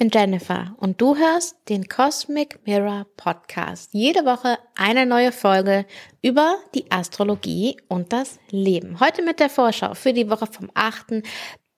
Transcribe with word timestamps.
Bin 0.00 0.08
Jennifer 0.08 0.74
und 0.78 1.00
du 1.02 1.14
hörst 1.14 1.56
den 1.68 1.86
Cosmic 1.86 2.66
Mirror 2.66 3.06
Podcast. 3.18 3.92
Jede 3.92 4.24
Woche 4.24 4.58
eine 4.74 5.04
neue 5.04 5.30
Folge 5.30 5.84
über 6.22 6.56
die 6.74 6.90
Astrologie 6.90 7.76
und 7.86 8.10
das 8.10 8.38
Leben. 8.48 8.98
Heute 8.98 9.22
mit 9.22 9.40
der 9.40 9.50
Vorschau 9.50 9.92
für 9.92 10.14
die 10.14 10.30
Woche 10.30 10.46
vom 10.46 10.70
8. 10.72 11.22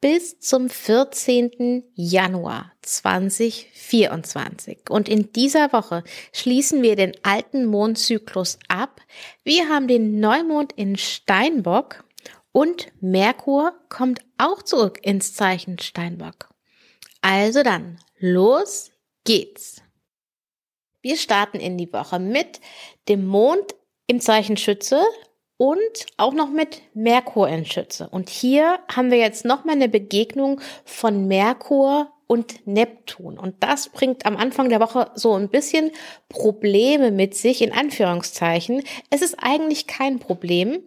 bis 0.00 0.38
zum 0.38 0.68
14. 0.68 1.82
Januar 1.96 2.70
2024. 2.82 4.88
Und 4.88 5.08
in 5.08 5.32
dieser 5.32 5.72
Woche 5.72 6.04
schließen 6.32 6.80
wir 6.80 6.94
den 6.94 7.14
alten 7.24 7.66
Mondzyklus 7.66 8.60
ab. 8.68 9.00
Wir 9.42 9.68
haben 9.68 9.88
den 9.88 10.20
Neumond 10.20 10.72
in 10.74 10.96
Steinbock 10.96 12.04
und 12.52 12.86
Merkur 13.00 13.72
kommt 13.88 14.20
auch 14.38 14.62
zurück 14.62 15.00
ins 15.02 15.34
Zeichen 15.34 15.80
Steinbock. 15.80 16.52
Also 17.22 17.62
dann, 17.62 17.98
los 18.22 18.92
geht's. 19.24 19.82
Wir 21.02 21.16
starten 21.16 21.58
in 21.58 21.76
die 21.76 21.92
Woche 21.92 22.20
mit 22.20 22.60
dem 23.08 23.26
Mond 23.26 23.74
im 24.06 24.20
Zeichen 24.20 24.56
Schütze 24.56 25.02
und 25.56 26.06
auch 26.16 26.32
noch 26.32 26.48
mit 26.48 26.80
Merkur 26.94 27.48
in 27.48 27.66
Schütze. 27.66 28.08
Und 28.08 28.30
hier 28.30 28.78
haben 28.94 29.10
wir 29.10 29.18
jetzt 29.18 29.44
nochmal 29.44 29.74
eine 29.74 29.88
Begegnung 29.88 30.60
von 30.84 31.26
Merkur 31.26 32.12
und 32.28 32.66
Neptun. 32.66 33.38
Und 33.38 33.62
das 33.62 33.88
bringt 33.88 34.24
am 34.24 34.36
Anfang 34.36 34.68
der 34.68 34.80
Woche 34.80 35.10
so 35.14 35.34
ein 35.34 35.48
bisschen 35.48 35.90
Probleme 36.28 37.10
mit 37.10 37.34
sich, 37.34 37.60
in 37.60 37.72
Anführungszeichen. 37.72 38.84
Es 39.10 39.20
ist 39.20 39.36
eigentlich 39.40 39.88
kein 39.88 40.20
Problem, 40.20 40.80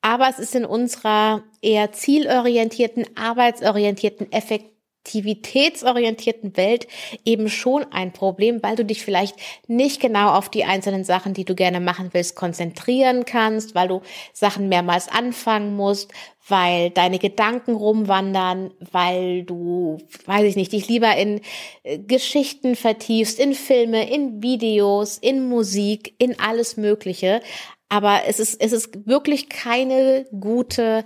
aber 0.00 0.28
es 0.30 0.38
ist 0.38 0.54
in 0.54 0.64
unserer 0.64 1.44
eher 1.60 1.92
zielorientierten, 1.92 3.06
arbeitsorientierten, 3.16 4.32
effektiven 4.32 4.73
aktivitätsorientierten 5.04 6.56
Welt 6.56 6.88
eben 7.26 7.50
schon 7.50 7.84
ein 7.92 8.12
Problem, 8.12 8.62
weil 8.62 8.74
du 8.74 8.84
dich 8.86 9.04
vielleicht 9.04 9.36
nicht 9.66 10.00
genau 10.00 10.30
auf 10.30 10.48
die 10.48 10.64
einzelnen 10.64 11.04
Sachen, 11.04 11.34
die 11.34 11.44
du 11.44 11.54
gerne 11.54 11.78
machen 11.78 12.08
willst, 12.12 12.36
konzentrieren 12.36 13.26
kannst, 13.26 13.74
weil 13.74 13.88
du 13.88 14.00
Sachen 14.32 14.70
mehrmals 14.70 15.08
anfangen 15.08 15.76
musst, 15.76 16.10
weil 16.48 16.90
deine 16.90 17.18
Gedanken 17.18 17.74
rumwandern, 17.74 18.72
weil 18.92 19.44
du, 19.44 19.98
weiß 20.24 20.44
ich 20.44 20.56
nicht, 20.56 20.72
dich 20.72 20.88
lieber 20.88 21.14
in 21.16 21.40
äh, 21.82 21.98
Geschichten 21.98 22.74
vertiefst, 22.74 23.38
in 23.38 23.54
Filme, 23.54 24.10
in 24.10 24.42
Videos, 24.42 25.18
in 25.18 25.48
Musik, 25.48 26.14
in 26.18 26.38
alles 26.38 26.78
Mögliche. 26.78 27.42
Aber 27.90 28.22
es 28.26 28.40
ist, 28.40 28.60
es 28.60 28.72
ist 28.72 29.06
wirklich 29.06 29.50
keine 29.50 30.26
gute 30.38 31.04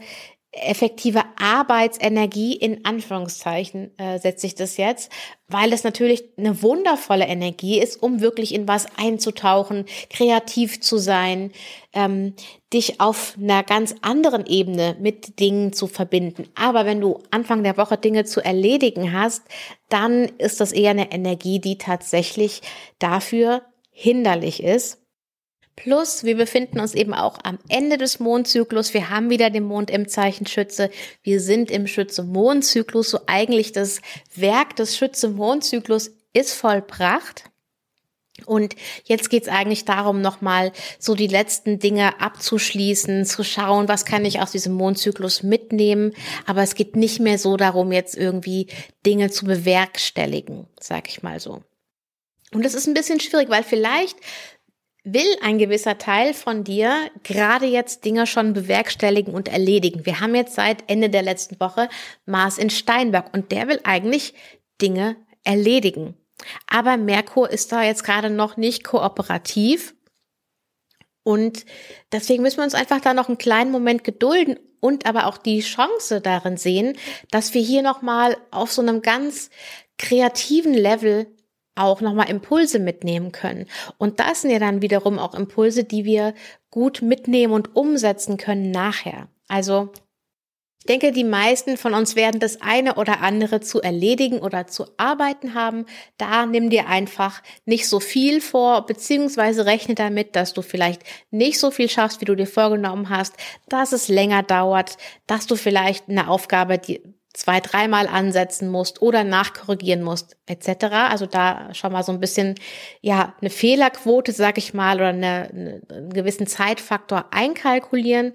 effektive 0.53 1.23
Arbeitsenergie 1.39 2.55
in 2.55 2.85
Anführungszeichen 2.85 3.97
äh, 3.99 4.19
setze 4.19 4.47
ich 4.47 4.55
das 4.55 4.79
jetzt, 4.79 5.13
weil 5.47 5.73
es 5.73 5.85
natürlich 5.85 6.25
eine 6.39 6.63
wundervolle 6.63 7.27
Energie 7.27 7.79
ist, 7.79 8.03
um 8.03 8.21
wirklich 8.21 8.55
in 8.55 8.67
was 8.67 8.87
einzutauchen, 8.97 9.85
kreativ 10.09 10.81
zu 10.81 10.97
sein, 10.97 11.53
ähm, 11.93 12.35
dich 12.73 13.01
auf 13.01 13.37
einer 13.39 13.63
ganz 13.63 13.95
anderen 14.01 14.47
Ebene 14.47 14.97
mit 14.99 15.39
Dingen 15.39 15.73
zu 15.75 15.87
verbinden. 15.87 16.49
Aber 16.55 16.87
wenn 16.87 17.01
du 17.01 17.23
Anfang 17.31 17.63
der 17.63 17.77
Woche 17.77 17.99
Dinge 17.99 18.25
zu 18.25 18.41
erledigen 18.41 19.13
hast, 19.13 19.43
dann 19.91 20.25
ist 20.39 20.61
das 20.61 20.73
eher 20.73 20.91
eine 20.91 21.13
Energie, 21.13 21.61
die 21.61 21.77
tatsächlich 21.77 22.63
dafür 22.99 23.63
hinderlich 23.91 24.63
ist. 24.63 24.99
Plus, 25.83 26.25
wir 26.25 26.37
befinden 26.37 26.81
uns 26.81 26.93
eben 26.95 27.15
auch 27.15 27.39
am 27.45 27.61
Ende 27.69 27.99
des 27.99 28.19
Mondzyklus. 28.19 28.95
Wir 28.95 29.11
haben 29.11 29.31
wieder 29.31 29.49
den 29.49 29.63
Mond 29.63 29.91
im 29.91 30.09
Zeichen 30.09 30.45
Schütze. 30.45 30.91
Wir 31.23 31.41
sind 31.41 31.71
im 31.71 31.87
Schütze-Mondzyklus. 31.87 33.11
So 33.11 33.21
eigentlich 33.27 33.71
das 33.71 34.01
Werk 34.35 34.75
des 34.75 34.97
Schütze-Mondzyklus 34.97 36.11
ist 36.33 36.53
vollbracht. 36.53 37.45
Und 38.45 38.75
jetzt 39.05 39.31
geht's 39.31 39.47
eigentlich 39.47 39.85
darum, 39.85 40.21
nochmal 40.21 40.73
so 40.99 41.15
die 41.15 41.29
letzten 41.29 41.79
Dinge 41.79 42.21
abzuschließen, 42.21 43.25
zu 43.25 43.45
schauen, 43.45 43.87
was 43.87 44.05
kann 44.05 44.25
ich 44.25 44.41
aus 44.41 44.51
diesem 44.51 44.73
Mondzyklus 44.73 45.45
mitnehmen. 45.45 46.13
Aber 46.45 46.63
es 46.63 46.75
geht 46.75 46.97
nicht 46.97 47.21
mehr 47.21 47.39
so 47.39 47.57
darum, 47.57 47.93
jetzt 47.93 48.17
irgendwie 48.17 48.67
Dinge 49.07 49.31
zu 49.31 49.45
bewerkstelligen, 49.45 50.67
sag 50.81 51.09
ich 51.09 51.23
mal 51.23 51.39
so. 51.39 51.63
Und 52.53 52.65
das 52.65 52.75
ist 52.75 52.89
ein 52.89 52.95
bisschen 52.95 53.21
schwierig, 53.21 53.49
weil 53.49 53.63
vielleicht 53.63 54.17
will 55.13 55.37
ein 55.43 55.59
gewisser 55.59 55.99
Teil 55.99 56.35
von 56.35 56.65
dir 56.65 57.11
gerade 57.23 57.67
jetzt 57.67 58.05
Dinge 58.05 58.27
schon 58.27 58.53
bewerkstelligen 58.53 59.35
und 59.35 59.49
erledigen. 59.49 60.07
Wir 60.07 60.21
haben 60.21 60.35
jetzt 60.35 60.55
seit 60.55 60.89
Ende 60.91 61.11
der 61.11 61.23
letzten 61.23 61.59
Woche 61.61 61.89
Mars 62.27 62.59
in 62.59 62.71
Steinberg 62.71 63.33
und 63.35 63.53
der 63.53 63.69
will 63.69 63.81
eigentlich 63.85 64.35
Dinge 64.81 65.17
erledigen. 65.45 66.15
Aber 66.67 66.97
Merkur 66.97 67.51
ist 67.51 67.73
da 67.73 67.83
jetzt 67.83 68.05
gerade 68.05 68.31
noch 68.31 68.57
nicht 68.57 68.85
kooperativ. 68.85 69.95
Und 71.23 71.67
deswegen 72.13 72.43
müssen 72.43 72.59
wir 72.59 72.65
uns 72.65 72.75
einfach 72.75 73.01
da 73.01 73.13
noch 73.13 73.29
einen 73.29 73.39
kleinen 73.39 73.71
Moment 73.71 74.05
gedulden 74.05 74.59
und 74.81 75.07
aber 75.07 75.27
auch 75.27 75.39
die 75.39 75.61
Chance 75.61 76.21
darin 76.21 76.57
sehen, 76.57 76.97
dass 77.31 77.55
wir 77.55 77.61
hier 77.61 77.83
nochmal 77.83 78.37
auf 78.51 78.73
so 78.73 78.81
einem 78.81 79.03
ganz 79.03 79.51
kreativen 79.99 80.75
Level 80.75 81.27
auch 81.79 82.01
nochmal 82.01 82.31
Impulse 82.31 82.79
mitnehmen 82.79 83.33
können. 83.33 83.67
Und 83.99 84.21
das 84.21 84.43
sind 84.43 84.51
ja 84.51 84.59
dann 84.59 84.83
wiederum 84.83 85.19
auch 85.19 85.35
Impulse, 85.35 85.85
die 85.85 86.05
wir 86.05 86.35
gut 86.71 87.03
mitnehmen 87.03 87.53
und 87.53 87.75
umsetzen 87.77 88.37
können 88.37 88.71
nachher. 88.71 89.29
Also 89.49 89.91
ich 90.81 90.87
denke, 90.87 91.13
die 91.13 91.25
meisten 91.25 91.77
von 91.77 91.93
uns 91.93 92.17
werden 92.17 92.41
das 92.41 92.63
eine 92.63 92.95
oder 92.95 93.21
andere 93.21 93.61
zu 93.61 93.83
erledigen 93.83 94.39
oder 94.39 94.69
zu 94.69 94.87
arbeiten 94.97 95.53
haben. 95.55 95.85
Da 96.17 96.47
nimm 96.47 96.71
dir 96.71 96.87
einfach 96.87 97.43
nicht 97.67 97.89
so 97.89 98.01
viel 98.01 98.41
vor, 98.41 98.87
beziehungsweise 98.87 99.67
rechne 99.67 99.97
damit, 99.97 100.37
dass 100.37 100.55
du 100.55 100.63
vielleicht 100.63 101.03
nicht 101.31 101.59
so 101.59 101.71
viel 101.71 101.91
schaffst, 101.91 102.21
wie 102.21 102.27
du 102.27 102.37
dir 102.37 102.47
vorgenommen 102.47 103.11
hast, 103.11 103.35
dass 103.69 103.93
es 103.93 104.09
länger 104.09 104.43
dauert, 104.43 104.97
dass 105.27 105.47
du 105.47 105.57
vielleicht 105.57 106.09
eine 106.09 106.29
Aufgabe, 106.29 106.79
die 106.79 107.03
zwei, 107.39 107.61
dreimal 107.61 108.09
ansetzen 108.09 108.69
musst 108.69 109.01
oder 109.01 109.23
nachkorrigieren 109.23 110.03
musst, 110.03 110.37
etc. 110.47 110.87
Also 111.09 111.27
da 111.27 111.73
schon 111.73 111.93
mal 111.93 112.03
so 112.03 112.11
ein 112.11 112.19
bisschen, 112.19 112.57
ja, 113.01 113.37
eine 113.41 113.49
Fehlerquote, 113.49 114.33
sag 114.33 114.59
ich 114.59 114.75
mal, 114.75 114.97
oder 114.97 115.11
eine, 115.11 115.49
eine, 115.53 115.81
einen 115.89 116.13
gewissen 116.13 116.49
Zeitfaktor 116.49 117.27
einkalkulieren. 117.31 118.33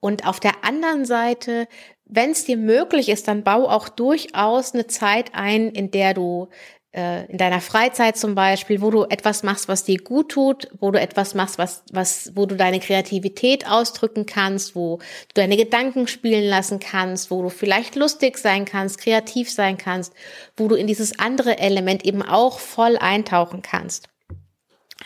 Und 0.00 0.26
auf 0.26 0.40
der 0.40 0.64
anderen 0.64 1.04
Seite, 1.04 1.68
wenn 2.06 2.30
es 2.30 2.46
dir 2.46 2.56
möglich 2.56 3.10
ist, 3.10 3.28
dann 3.28 3.44
bau 3.44 3.68
auch 3.68 3.90
durchaus 3.90 4.72
eine 4.72 4.86
Zeit 4.86 5.34
ein, 5.34 5.68
in 5.68 5.90
der 5.90 6.14
du 6.14 6.48
in 6.92 7.38
deiner 7.38 7.62
Freizeit 7.62 8.18
zum 8.18 8.34
Beispiel, 8.34 8.82
wo 8.82 8.90
du 8.90 9.04
etwas 9.04 9.42
machst, 9.42 9.66
was 9.66 9.84
dir 9.84 9.96
gut 9.98 10.30
tut, 10.30 10.68
wo 10.78 10.90
du 10.90 11.00
etwas 11.00 11.34
machst, 11.34 11.56
was, 11.56 11.84
was, 11.90 12.32
wo 12.34 12.44
du 12.44 12.54
deine 12.54 12.80
Kreativität 12.80 13.66
ausdrücken 13.66 14.26
kannst, 14.26 14.76
wo 14.76 14.98
du 14.98 15.34
deine 15.34 15.56
Gedanken 15.56 16.06
spielen 16.06 16.44
lassen 16.44 16.80
kannst, 16.80 17.30
wo 17.30 17.40
du 17.40 17.48
vielleicht 17.48 17.96
lustig 17.96 18.36
sein 18.36 18.66
kannst, 18.66 18.98
kreativ 18.98 19.50
sein 19.50 19.78
kannst, 19.78 20.12
wo 20.54 20.68
du 20.68 20.74
in 20.74 20.86
dieses 20.86 21.18
andere 21.18 21.58
Element 21.58 22.04
eben 22.04 22.20
auch 22.20 22.58
voll 22.58 22.98
eintauchen 22.98 23.62
kannst. 23.62 24.08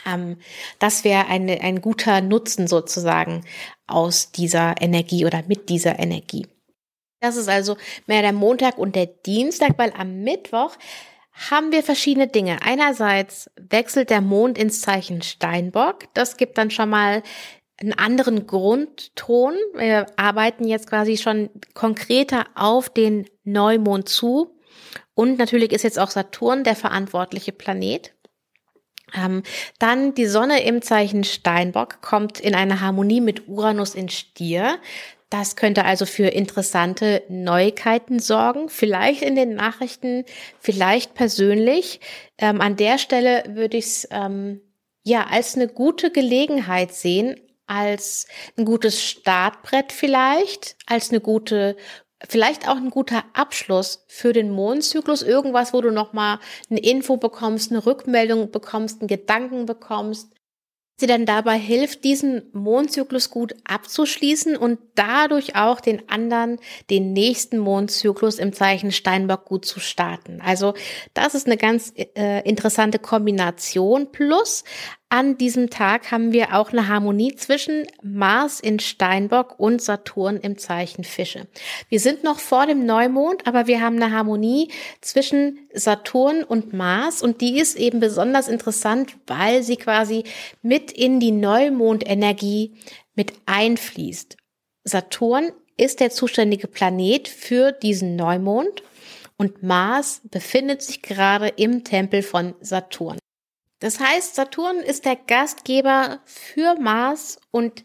Ähm, 0.05 0.39
das 0.81 1.05
wäre 1.05 1.27
eine, 1.27 1.61
ein 1.61 1.81
guter 1.81 2.21
Nutzen 2.21 2.67
sozusagen 2.67 3.45
aus 3.87 4.33
dieser 4.33 4.75
Energie 4.81 5.25
oder 5.25 5.45
mit 5.47 5.69
dieser 5.69 6.01
Energie. 6.01 6.49
Das 7.21 7.37
ist 7.37 7.49
also 7.49 7.77
mehr 8.07 8.23
der 8.23 8.33
Montag 8.33 8.77
und 8.77 8.97
der 8.97 9.07
Dienstag, 9.07 9.79
weil 9.79 9.93
am 9.97 10.23
Mittwoch 10.23 10.77
haben 11.51 11.71
wir 11.71 11.83
verschiedene 11.83 12.29
Dinge. 12.29 12.59
Einerseits 12.63 13.51
wechselt 13.57 14.11
der 14.11 14.21
Mond 14.21 14.59
ins 14.59 14.81
Zeichen 14.81 15.23
Steinbock. 15.23 16.05
Das 16.15 16.37
gibt 16.37 16.57
dann 16.59 16.71
schon 16.71 16.89
mal 16.89 17.23
einen 17.79 17.93
anderen 17.93 18.47
Grundton. 18.47 19.55
Wir 19.75 20.07
arbeiten 20.17 20.67
jetzt 20.67 20.89
quasi 20.89 21.17
schon 21.19 21.51
konkreter 21.75 22.47
auf 22.55 22.89
den 22.89 23.27
Neumond 23.45 24.09
zu. 24.09 24.59
Und 25.15 25.39
natürlich 25.39 25.73
ist 25.73 25.83
jetzt 25.83 25.99
auch 25.99 26.11
Saturn 26.11 26.65
der 26.65 26.77
verantwortliche 26.77 27.53
Planet. 27.53 28.13
Ähm, 29.15 29.43
dann 29.79 30.15
die 30.15 30.27
Sonne 30.27 30.65
im 30.65 30.83
Zeichen 30.83 31.23
Steinbock 31.23 32.01
kommt 32.03 32.41
in 32.41 32.55
eine 32.55 32.81
Harmonie 32.81 33.21
mit 33.21 33.47
Uranus 33.47 33.95
in 33.95 34.09
Stier. 34.09 34.79
Das 35.31 35.57
könnte 35.57 35.85
also 35.85 36.07
für 36.07 36.29
interessante 36.29 37.25
Neuigkeiten 37.29 38.21
sorgen, 38.21 38.69
vielleicht 38.69 39.23
in 39.23 39.35
den 39.35 39.55
Nachrichten, 39.55 40.25
vielleicht 40.61 41.15
persönlich. 41.15 42.01
Ähm, 42.39 42.61
an 42.61 42.77
der 42.77 42.99
Stelle 42.99 43.43
würde 43.49 43.77
ich 43.77 43.87
es 43.87 44.09
ähm, 44.13 44.61
ja 45.03 45.27
als 45.27 45.57
eine 45.57 45.67
gute 45.67 46.13
Gelegenheit 46.13 46.95
sehen, 46.95 47.41
als 47.67 48.29
ein 48.57 48.65
gutes 48.65 49.03
Startbrett 49.03 49.93
vielleicht, 49.93 50.77
als 50.87 51.11
eine 51.11 51.21
gute 51.21 51.77
vielleicht 52.29 52.69
auch 52.69 52.77
ein 52.77 52.91
guter 52.91 53.25
Abschluss 53.35 54.05
für 54.09 54.33
den 54.33 54.51
Mondzyklus, 54.51 55.23
irgendwas, 55.23 55.73
wo 55.73 55.81
du 55.81 55.91
nochmal 55.91 56.39
eine 56.71 56.81
Info 56.81 57.17
bekommst, 57.19 57.71
eine 57.71 57.85
Rückmeldung 57.85 58.51
bekommst, 58.51 59.01
einen 59.01 59.09
Gedanken 59.09 59.67
bekommst, 59.67 60.33
sie 60.99 61.07
dann 61.07 61.27
dabei 61.27 61.59
hilft, 61.59 62.05
diesen 62.05 62.43
Mondzyklus 62.53 63.31
gut 63.31 63.55
abzuschließen 63.65 64.57
und 64.57 64.79
dadurch 64.95 65.55
auch 65.55 65.81
den 65.81 66.09
anderen, 66.09 66.59
den 66.89 67.13
nächsten 67.13 67.59
Mondzyklus 67.59 68.39
im 68.39 68.53
Zeichen 68.53 68.93
Steinbock 68.93 69.45
gut 69.45 69.67
zu 69.67 69.79
starten. 69.79 70.41
Also 70.41 70.75
das 71.13 71.35
ist 71.35 71.47
eine 71.47 71.59
ganz 71.59 71.93
äh, 71.97 72.49
interessante 72.49 72.99
Kombination. 72.99 74.11
Plus 74.11 74.65
an 75.09 75.39
diesem 75.39 75.71
Tag 75.71 76.11
haben 76.11 76.33
wir 76.33 76.55
auch 76.55 76.73
eine 76.73 76.89
Harmonie 76.89 77.37
zwischen 77.37 77.87
Mars 78.03 78.59
in 78.59 78.81
Steinbock 78.81 79.59
und 79.59 79.81
Saturn 79.81 80.37
im 80.39 80.59
Zeichen 80.59 81.05
Fische. 81.05 81.47
Wir 81.89 82.01
sind 82.01 82.25
noch 82.25 82.41
vor 82.41 82.67
dem 82.67 82.85
Neumond, 82.87 83.47
aber 83.47 83.69
wir 83.69 83.81
haben 83.81 84.03
eine 84.03 84.13
Harmonie 84.13 84.71
zwischen 85.01 85.69
Saturn 85.73 86.43
und 86.43 86.73
Mars 86.73 87.23
und 87.23 87.41
die 87.41 87.59
ist 87.59 87.77
eben 87.77 88.01
besonders 88.01 88.49
interessant, 88.49 89.17
weil 89.29 89.63
sie 89.63 89.77
quasi 89.77 90.25
mit 90.63 90.91
in 90.91 91.21
die 91.21 91.33
Neumondenergie 91.33 92.75
mit 93.15 93.33
einfließt. 93.47 94.37
Saturn 94.83 95.53
ist 95.77 96.01
der 96.01 96.11
zuständige 96.11 96.67
Planet 96.67 97.29
für 97.29 97.71
diesen 97.71 98.17
Neumond 98.17 98.83
und 99.37 99.63
Mars 99.63 100.23
befindet 100.25 100.83
sich 100.83 101.03
gerade 101.03 101.49
im 101.49 101.85
Tempel 101.85 102.23
von 102.23 102.55
Saturn. 102.61 103.19
Das 103.79 104.01
heißt, 104.01 104.35
Saturn 104.35 104.79
ist 104.79 105.05
der 105.05 105.17
Gastgeber 105.17 106.21
für 106.25 106.79
Mars 106.81 107.39
und 107.51 107.85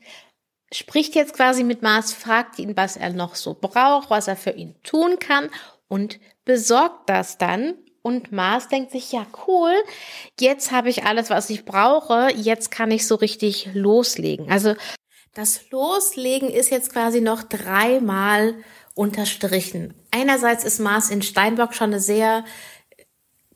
spricht 0.73 1.15
jetzt 1.15 1.33
quasi 1.33 1.63
mit 1.63 1.81
Mars, 1.81 2.13
fragt 2.13 2.59
ihn, 2.59 2.77
was 2.77 2.95
er 2.95 3.11
noch 3.11 3.35
so 3.35 3.53
braucht, 3.53 4.09
was 4.09 4.27
er 4.27 4.37
für 4.37 4.51
ihn 4.51 4.75
tun 4.83 5.19
kann 5.19 5.49
und 5.87 6.19
besorgt 6.45 7.09
das 7.09 7.37
dann. 7.37 7.75
Und 8.01 8.31
Mars 8.31 8.67
denkt 8.67 8.91
sich, 8.91 9.11
ja 9.11 9.27
cool, 9.47 9.73
jetzt 10.39 10.71
habe 10.71 10.89
ich 10.89 11.03
alles, 11.03 11.29
was 11.29 11.49
ich 11.49 11.65
brauche, 11.65 12.31
jetzt 12.33 12.71
kann 12.71 12.89
ich 12.89 13.05
so 13.05 13.15
richtig 13.15 13.69
loslegen. 13.73 14.49
Also 14.49 14.75
das 15.33 15.69
Loslegen 15.69 16.49
ist 16.49 16.71
jetzt 16.71 16.91
quasi 16.91 17.21
noch 17.21 17.43
dreimal 17.43 18.55
unterstrichen. 18.95 19.93
Einerseits 20.11 20.63
ist 20.63 20.79
Mars 20.79 21.09
in 21.09 21.21
Steinbock 21.21 21.73
schon 21.73 21.91
eine 21.91 21.99
sehr 21.99 22.43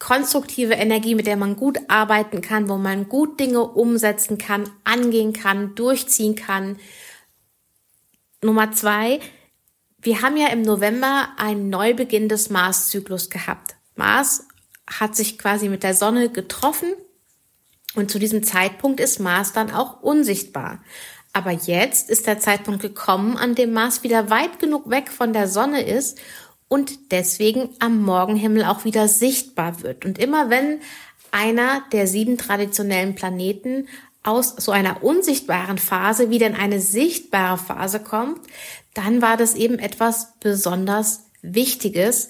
konstruktive 0.06 0.75
Energie, 0.75 1.16
mit 1.16 1.25
der 1.25 1.36
man 1.36 1.56
gut 1.56 1.80
arbeiten 1.88 2.42
kann, 2.42 2.69
wo 2.69 2.78
man 2.78 3.10
gut 3.10 3.40
Dinge 3.40 3.63
umsetzen 3.63 4.38
kann, 4.38 4.69
angehen 4.84 5.34
kann, 5.34 5.74
durchziehen 5.74 6.36
kann. 6.36 6.78
Nummer 8.44 8.72
zwei, 8.72 9.19
wir 9.98 10.22
haben 10.22 10.38
ja 10.38 10.50
im 10.50 10.62
November 10.62 11.30
einen 11.38 11.69
Neubeginn 11.72 12.30
des 12.30 12.52
Mars-Zyklus 12.52 13.31
gehabt. 13.31 13.78
Mars 13.96 14.48
hat 14.86 15.16
sich 15.16 15.40
quasi 15.40 15.69
mit 15.69 15.81
der 15.81 15.96
Sonne 15.96 16.30
getroffen 16.30 16.94
und 17.96 18.12
zu 18.12 18.19
diesem 18.19 18.44
Zeitpunkt 18.44 19.00
ist 19.00 19.19
Mars 19.19 19.54
dann 19.54 19.72
auch 19.72 20.04
unsichtbar. 20.04 20.84
Aber 21.34 21.50
jetzt 21.50 22.12
ist 22.12 22.28
der 22.28 22.40
Zeitpunkt 22.40 22.84
gekommen, 22.84 23.38
an 23.38 23.56
dem 23.56 23.74
Mars 23.74 24.04
wieder 24.04 24.30
weit 24.30 24.60
genug 24.60 24.88
weg 24.88 25.10
von 25.10 25.34
der 25.34 25.48
Sonne 25.48 25.81
ist 25.81 26.19
und 26.67 27.12
deswegen 27.12 27.69
am 27.79 28.01
Morgenhimmel 28.01 28.65
auch 28.65 28.85
wieder 28.85 29.07
sichtbar 29.07 29.83
wird. 29.83 30.06
Und 30.06 30.17
immer 30.17 30.50
wenn 30.50 30.81
einer 31.31 31.83
der 31.91 32.07
sieben 32.07 32.38
traditionellen 32.38 33.15
Planeten 33.15 33.88
aus 34.23 34.56
so 34.57 34.71
einer 34.71 35.03
unsichtbaren 35.03 35.77
Phase 35.77 36.29
wieder 36.29 36.47
in 36.47 36.56
eine 36.56 36.79
sichtbare 36.79 37.57
Phase 37.57 38.00
kommt, 38.00 38.41
dann 38.94 39.21
war 39.21 39.38
das 39.38 39.53
eben 39.53 39.77
etwas 39.77 40.33
besonders 40.39 41.25
Wichtiges. 41.41 42.29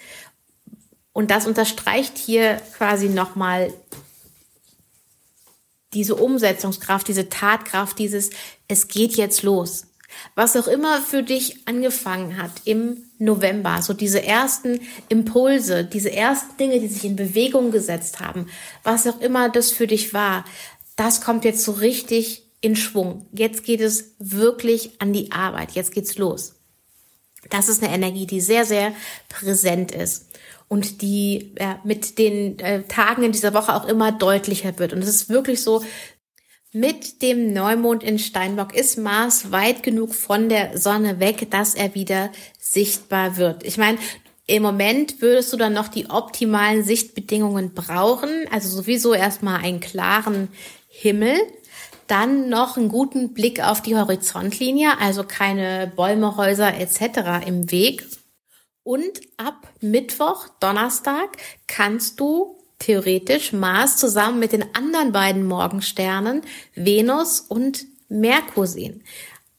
Und 1.13 1.31
das 1.31 1.47
unterstreicht 1.47 2.17
hier 2.17 2.61
quasi 2.75 3.07
nochmal 3.07 3.73
diese 5.93 6.15
Umsetzungskraft, 6.15 7.07
diese 7.07 7.29
Tatkraft, 7.29 7.97
dieses, 7.99 8.31
es 8.67 8.89
geht 8.89 9.15
jetzt 9.15 9.43
los 9.43 9.87
was 10.35 10.55
auch 10.55 10.67
immer 10.67 11.01
für 11.01 11.23
dich 11.23 11.67
angefangen 11.67 12.41
hat 12.41 12.51
im 12.65 13.03
November, 13.17 13.81
so 13.81 13.93
diese 13.93 14.23
ersten 14.23 14.79
Impulse, 15.09 15.85
diese 15.85 16.11
ersten 16.11 16.57
Dinge, 16.57 16.79
die 16.79 16.87
sich 16.87 17.05
in 17.05 17.15
Bewegung 17.15 17.71
gesetzt 17.71 18.19
haben, 18.19 18.47
was 18.83 19.07
auch 19.07 19.19
immer 19.21 19.49
das 19.49 19.71
für 19.71 19.87
dich 19.87 20.13
war, 20.13 20.45
das 20.95 21.21
kommt 21.21 21.45
jetzt 21.45 21.63
so 21.63 21.73
richtig 21.73 22.43
in 22.61 22.75
Schwung. 22.75 23.27
Jetzt 23.31 23.63
geht 23.63 23.81
es 23.81 24.15
wirklich 24.17 24.99
an 24.99 25.13
die 25.13 25.31
Arbeit. 25.31 25.71
Jetzt 25.71 25.93
geht's 25.93 26.17
los. 26.17 26.55
Das 27.49 27.69
ist 27.69 27.83
eine 27.83 27.93
Energie, 27.93 28.25
die 28.25 28.41
sehr, 28.41 28.65
sehr 28.65 28.93
präsent 29.29 29.91
ist 29.91 30.25
und 30.67 31.01
die 31.01 31.51
äh, 31.55 31.75
mit 31.83 32.17
den 32.17 32.57
äh, 32.59 32.83
Tagen 32.83 33.23
in 33.23 33.31
dieser 33.31 33.53
Woche 33.53 33.75
auch 33.75 33.85
immer 33.85 34.11
deutlicher 34.11 34.77
wird. 34.79 34.93
Und 34.93 35.03
es 35.03 35.09
ist 35.09 35.29
wirklich 35.29 35.61
so, 35.61 35.83
mit 36.75 37.21
dem 37.21 37.53
Neumond 37.53 38.03
in 38.03 38.19
Steinbock 38.19 38.75
ist 38.75 38.97
Mars 38.97 39.53
weit 39.53 39.81
genug 39.81 40.13
von 40.13 40.49
der 40.49 40.77
Sonne 40.77 41.21
weg, 41.21 41.49
dass 41.49 41.73
er 41.73 41.95
wieder 41.95 42.33
sichtbar 42.59 43.37
wird. 43.37 43.63
Ich 43.63 43.77
meine, 43.77 43.97
im 44.45 44.61
Moment 44.61 45.21
würdest 45.21 45.53
du 45.53 45.57
dann 45.57 45.71
noch 45.71 45.87
die 45.87 46.09
optimalen 46.09 46.83
Sichtbedingungen 46.83 47.73
brauchen, 47.73 48.29
also 48.51 48.67
sowieso 48.67 49.13
erstmal 49.13 49.61
einen 49.63 49.79
klaren 49.79 50.49
Himmel, 50.89 51.37
dann 52.07 52.49
noch 52.49 52.75
einen 52.75 52.89
guten 52.89 53.33
Blick 53.33 53.63
auf 53.63 53.81
die 53.81 53.95
Horizontlinie, 53.95 54.99
also 54.99 55.23
keine 55.23 55.89
Bäume, 55.95 56.35
Häuser 56.35 56.77
etc. 56.77 57.47
im 57.47 57.71
Weg. 57.71 58.05
Und 58.83 59.21
ab 59.37 59.71
Mittwoch, 59.79 60.49
Donnerstag 60.59 61.37
kannst 61.67 62.19
du 62.19 62.54
theoretisch 62.79 63.53
Mars 63.53 63.97
zusammen 63.97 64.39
mit 64.39 64.51
den 64.51 64.75
anderen 64.75 65.11
beiden 65.11 65.45
Morgensternen 65.45 66.41
Venus 66.75 67.39
und 67.39 67.85
Merkur 68.09 68.67
sehen. 68.67 69.03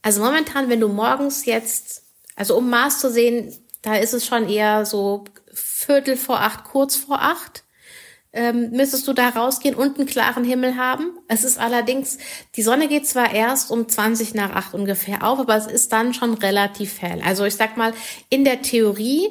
Also 0.02 0.22
momentan, 0.22 0.68
wenn 0.68 0.80
du 0.80 0.88
morgens 0.88 1.46
jetzt, 1.46 2.04
also 2.36 2.56
um 2.56 2.70
Mars 2.70 3.00
zu 3.00 3.10
sehen, 3.10 3.52
da 3.82 3.96
ist 3.96 4.14
es 4.14 4.26
schon 4.26 4.48
eher 4.48 4.86
so 4.86 5.24
Viertel 5.52 6.16
vor 6.16 6.40
acht, 6.40 6.64
kurz 6.64 6.96
vor 6.96 7.20
acht. 7.20 7.64
Ähm, 8.32 8.70
müsstest 8.70 9.08
du 9.08 9.14
da 9.14 9.30
rausgehen 9.30 9.74
und 9.74 9.96
einen 9.96 10.06
klaren 10.06 10.44
Himmel 10.44 10.76
haben. 10.76 11.18
Es 11.26 11.42
ist 11.42 11.58
allerdings, 11.58 12.18
die 12.54 12.62
Sonne 12.62 12.86
geht 12.86 13.06
zwar 13.06 13.32
erst 13.32 13.70
um 13.70 13.88
20 13.88 14.34
nach 14.34 14.50
acht 14.50 14.74
ungefähr 14.74 15.22
auf, 15.22 15.38
aber 15.38 15.56
es 15.56 15.66
ist 15.66 15.92
dann 15.92 16.12
schon 16.12 16.34
relativ 16.34 17.00
hell. 17.00 17.22
Also 17.24 17.44
ich 17.46 17.56
sag 17.56 17.78
mal, 17.78 17.94
in 18.28 18.44
der 18.44 18.60
Theorie 18.60 19.30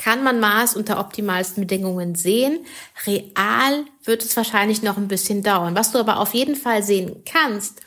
kann 0.00 0.24
man 0.24 0.40
Mars 0.40 0.76
unter 0.76 0.98
optimalsten 0.98 1.60
Bedingungen 1.60 2.14
sehen. 2.14 2.64
Real 3.06 3.84
wird 4.02 4.24
es 4.24 4.34
wahrscheinlich 4.34 4.82
noch 4.82 4.96
ein 4.96 5.08
bisschen 5.08 5.42
dauern. 5.42 5.76
Was 5.76 5.92
du 5.92 5.98
aber 5.98 6.20
auf 6.20 6.32
jeden 6.32 6.56
Fall 6.56 6.82
sehen 6.82 7.22
kannst, 7.26 7.82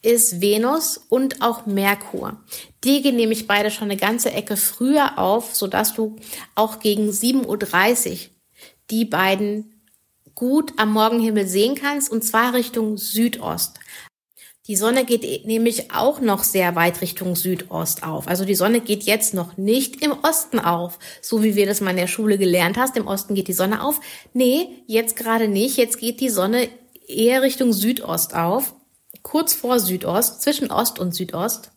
ist 0.00 0.40
Venus 0.40 1.00
und 1.08 1.42
auch 1.42 1.66
Merkur. 1.66 2.36
Die 2.84 3.02
gehen 3.02 3.16
nämlich 3.16 3.48
beide 3.48 3.72
schon 3.72 3.90
eine 3.90 3.96
ganze 3.96 4.30
Ecke 4.30 4.56
früher 4.56 5.18
auf, 5.18 5.56
sodass 5.56 5.94
du 5.94 6.14
auch 6.54 6.78
gegen 6.78 7.10
7.30 7.10 8.10
Uhr 8.12 8.18
die 8.90 9.04
beiden 9.04 9.82
gut 10.36 10.74
am 10.76 10.92
Morgenhimmel 10.92 11.48
sehen 11.48 11.74
kannst, 11.74 12.08
und 12.08 12.22
zwar 12.22 12.54
Richtung 12.54 12.98
Südost. 12.98 13.80
Die 14.68 14.76
Sonne 14.76 15.06
geht 15.06 15.46
nämlich 15.46 15.92
auch 15.92 16.20
noch 16.20 16.44
sehr 16.44 16.76
weit 16.76 17.00
Richtung 17.00 17.36
Südost 17.36 18.02
auf. 18.02 18.28
Also 18.28 18.44
die 18.44 18.54
Sonne 18.54 18.82
geht 18.82 19.04
jetzt 19.04 19.32
noch 19.32 19.56
nicht 19.56 20.04
im 20.04 20.12
Osten 20.22 20.60
auf, 20.60 20.98
so 21.22 21.42
wie 21.42 21.56
wir 21.56 21.64
das 21.64 21.80
mal 21.80 21.92
in 21.92 21.96
der 21.96 22.06
Schule 22.06 22.36
gelernt 22.36 22.76
hast. 22.76 22.94
Im 22.98 23.06
Osten 23.06 23.34
geht 23.34 23.48
die 23.48 23.54
Sonne 23.54 23.82
auf. 23.82 23.98
Nee, 24.34 24.68
jetzt 24.86 25.16
gerade 25.16 25.48
nicht. 25.48 25.78
Jetzt 25.78 25.98
geht 25.98 26.20
die 26.20 26.28
Sonne 26.28 26.68
eher 27.06 27.40
Richtung 27.40 27.72
Südost 27.72 28.36
auf. 28.36 28.74
Kurz 29.22 29.54
vor 29.54 29.80
Südost, 29.80 30.42
zwischen 30.42 30.70
Ost 30.70 30.98
und 30.98 31.14
Südost. 31.14 31.70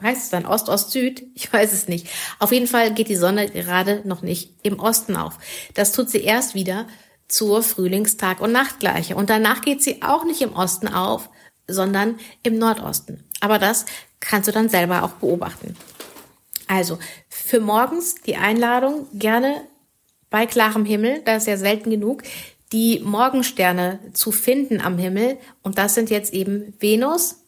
Heißt 0.00 0.22
es 0.22 0.30
dann 0.30 0.46
Ost, 0.46 0.70
Ost, 0.70 0.92
Süd? 0.92 1.22
Ich 1.34 1.52
weiß 1.52 1.74
es 1.74 1.88
nicht. 1.88 2.06
Auf 2.38 2.52
jeden 2.52 2.66
Fall 2.66 2.94
geht 2.94 3.08
die 3.08 3.16
Sonne 3.16 3.50
gerade 3.50 4.00
noch 4.06 4.22
nicht 4.22 4.54
im 4.62 4.78
Osten 4.78 5.14
auf. 5.14 5.36
Das 5.74 5.92
tut 5.92 6.08
sie 6.08 6.22
erst 6.22 6.54
wieder 6.54 6.86
zur 7.28 7.62
Frühlingstag- 7.62 8.40
und 8.40 8.52
Nachtgleiche. 8.52 9.14
Und 9.14 9.28
danach 9.28 9.60
geht 9.60 9.82
sie 9.82 10.00
auch 10.00 10.24
nicht 10.24 10.40
im 10.40 10.54
Osten 10.54 10.88
auf, 10.88 11.28
sondern 11.72 12.18
im 12.42 12.58
Nordosten. 12.58 13.24
Aber 13.40 13.58
das 13.58 13.86
kannst 14.20 14.48
du 14.48 14.52
dann 14.52 14.68
selber 14.68 15.02
auch 15.02 15.12
beobachten. 15.12 15.76
Also 16.68 16.98
für 17.28 17.60
morgens 17.60 18.16
die 18.16 18.36
Einladung 18.36 19.06
gerne 19.12 19.62
bei 20.30 20.46
klarem 20.46 20.84
Himmel, 20.84 21.22
da 21.24 21.36
ist 21.36 21.48
ja 21.48 21.56
selten 21.56 21.90
genug, 21.90 22.22
die 22.72 23.00
Morgensterne 23.00 23.98
zu 24.12 24.30
finden 24.30 24.80
am 24.80 24.96
Himmel. 24.96 25.38
Und 25.62 25.78
das 25.78 25.94
sind 25.94 26.10
jetzt 26.10 26.32
eben 26.32 26.74
Venus, 26.78 27.40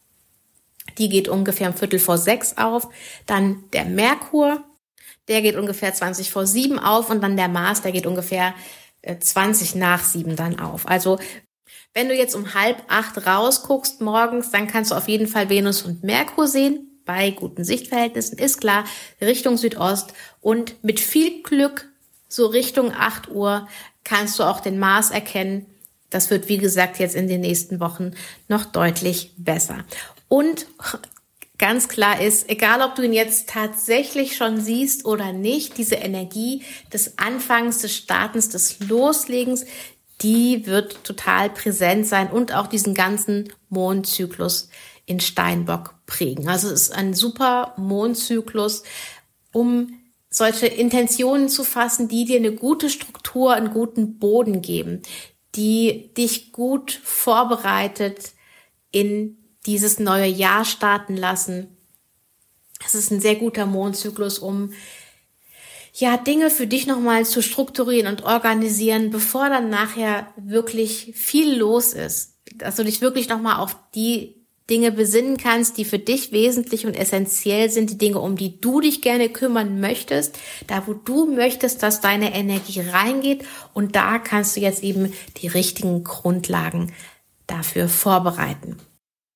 die 0.99 1.09
geht 1.09 1.29
ungefähr 1.29 1.69
um 1.69 1.77
Viertel 1.77 2.01
vor 2.01 2.19
sechs 2.19 2.59
auf, 2.59 2.89
dann 3.27 3.65
der 3.73 3.85
Merkur, 3.85 4.65
der 5.29 5.43
geht 5.43 5.57
ungefähr 5.57 5.95
20 5.95 6.31
vor 6.31 6.47
sieben 6.47 6.79
auf 6.79 7.09
und 7.09 7.23
dann 7.23 7.37
der 7.37 7.49
Mars, 7.49 7.83
der 7.83 7.93
geht 7.93 8.07
ungefähr 8.07 8.55
20 9.19 9.75
äh, 9.75 9.79
nach 9.79 10.03
sieben 10.03 10.37
dann 10.37 10.59
auf. 10.59 10.89
Also 10.89 11.19
wenn 11.95 12.09
du 12.09 12.15
jetzt 12.15 12.35
um 12.35 12.55
halb 12.55 12.83
acht 12.89 13.27
rausguckst 13.27 14.01
morgens, 14.01 14.51
dann 14.51 14.67
kannst 14.67 14.91
du 14.91 14.95
auf 14.95 15.09
jeden 15.09 15.27
Fall 15.27 15.51
Venus 15.51 15.83
und 15.83 16.03
Merkur 16.03 16.49
sehen. 16.49 16.89
Bei 17.05 17.31
guten 17.31 17.65
Sichtverhältnissen 17.65 18.39
ist 18.39 18.61
klar, 18.61 18.85
Richtung 19.21 19.57
Südost. 19.57 20.15
Und 20.41 20.83
mit 20.85 21.01
viel 21.01 21.43
Glück, 21.43 21.89
so 22.29 22.47
Richtung 22.47 22.93
acht 22.93 23.29
Uhr, 23.31 23.69
kannst 24.05 24.39
du 24.39 24.45
auch 24.45 24.61
den 24.61 24.79
Mars 24.79 25.11
erkennen. 25.11 25.67
Das 26.11 26.31
wird, 26.31 26.49
wie 26.49 26.59
gesagt, 26.59 26.99
jetzt 26.99 27.17
in 27.17 27.29
den 27.29 27.41
nächsten 27.41 27.81
Wochen 27.81 28.13
noch 28.49 28.65
deutlich 28.65 29.33
besser. 29.37 29.85
Und 30.29 30.67
ganz 31.59 31.89
klar 31.89 32.21
ist, 32.21 32.49
egal 32.51 32.83
ob 32.83 32.95
du 32.95 33.03
ihn 33.03 33.13
jetzt 33.13 33.49
tatsächlich 33.49 34.37
schon 34.37 34.61
siehst 34.61 35.05
oder 35.05 35.33
nicht, 35.33 35.79
diese 35.79 35.95
Energie 35.97 36.63
des 36.93 37.19
Anfangs, 37.19 37.79
des 37.79 37.97
Startens, 37.97 38.49
des 38.49 38.81
Loslegens, 38.81 39.65
die 40.23 40.67
wird 40.67 41.05
total 41.05 41.51
präsent 41.51 42.07
sein 42.07 42.31
und 42.31 42.55
auch 42.55 42.67
diesen 42.67 42.95
ganzen 42.95 43.53
Mondzyklus 43.69 44.69
in 45.07 45.21
Steinbock 45.21 45.95
prägen. 46.07 46.49
Also 46.49 46.69
es 46.69 46.89
ist 46.89 46.95
ein 46.95 47.15
super 47.15 47.75
Mondzyklus, 47.77 48.83
um 49.53 49.99
solche 50.31 50.67
Intentionen 50.67 51.49
zu 51.49 51.65
fassen, 51.65 52.09
die 52.09 52.25
dir 52.25 52.37
eine 52.37 52.53
gute 52.53 52.89
Struktur, 52.89 53.53
einen 53.53 53.73
guten 53.73 54.19
Boden 54.19 54.63
geben, 54.63 55.03
die 55.55 56.11
dich 56.17 56.53
gut 56.53 57.01
vorbereitet 57.05 58.33
in 58.91 59.37
dieses 59.67 59.99
neue 59.99 60.27
Jahr 60.27 60.65
starten 60.65 61.17
lassen. 61.17 61.77
Es 62.85 62.95
ist 62.95 63.11
ein 63.11 63.21
sehr 63.21 63.37
guter 63.37 63.67
Mondzyklus, 63.67 64.39
um 64.39 64.73
ja, 65.95 66.17
Dinge 66.17 66.51
für 66.51 66.67
dich 66.67 66.87
nochmal 66.87 67.27
zu 67.27 67.43
strukturieren 67.43 68.11
und 68.11 68.25
organisieren, 68.25 69.11
bevor 69.11 69.51
dann 69.51 69.69
nachher 69.69 70.27
wirklich 70.37 71.13
viel 71.15 71.55
los 71.57 71.93
ist. 71.93 72.39
Dass 72.57 72.77
du 72.77 72.85
dich 72.85 73.01
wirklich 73.01 73.29
nochmal 73.29 73.59
auf 73.59 73.77
die 73.95 74.43
Dinge 74.71 74.91
besinnen 74.91 75.37
kannst, 75.37 75.77
die 75.77 75.85
für 75.85 75.99
dich 75.99 76.33
wesentlich 76.33 76.87
und 76.87 76.95
essentiell 76.95 77.71
sind, 77.71 77.91
die 77.91 77.99
Dinge, 77.99 78.21
um 78.21 78.37
die 78.37 78.59
du 78.61 78.81
dich 78.81 79.03
gerne 79.03 79.29
kümmern 79.29 79.81
möchtest, 79.81 80.39
da 80.67 80.87
wo 80.87 80.95
du 80.95 81.27
möchtest, 81.27 81.83
dass 81.83 82.01
deine 82.01 82.35
Energie 82.35 82.81
reingeht 82.81 83.45
und 83.75 83.97
da 83.97 84.19
kannst 84.19 84.57
du 84.57 84.61
jetzt 84.61 84.83
eben 84.83 85.13
die 85.39 85.49
richtigen 85.49 86.05
Grundlagen 86.05 86.93
dafür 87.47 87.89
vorbereiten. 87.89 88.79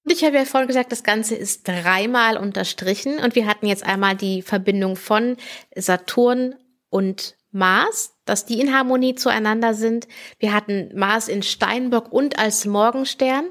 Ich 0.09 0.25
habe 0.25 0.37
ja 0.37 0.45
vorhin 0.45 0.69
gesagt, 0.69 0.93
das 0.93 1.03
Ganze 1.03 1.35
ist 1.35 1.67
dreimal 1.67 2.37
unterstrichen 2.37 3.19
und 3.19 3.35
wir 3.35 3.47
hatten 3.47 3.67
jetzt 3.67 3.85
einmal 3.85 4.15
die 4.15 4.41
Verbindung 4.41 4.95
von 4.95 5.37
Saturn 5.75 6.55
und 6.91 7.37
Mars, 7.51 8.15
dass 8.25 8.47
die 8.47 8.61
in 8.61 8.73
Harmonie 8.73 9.17
zueinander 9.17 9.75
sind. 9.75 10.07
Wir 10.39 10.53
hatten 10.53 10.91
Mars 10.95 11.27
in 11.27 11.43
Steinbock 11.43 12.13
und 12.13 12.39
als 12.39 12.67
Morgenstern. 12.67 13.47